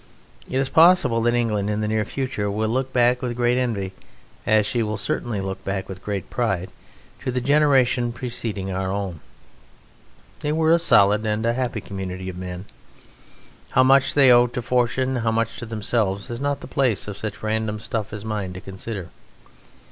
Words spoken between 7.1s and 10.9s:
to the generation preceding our own: they were a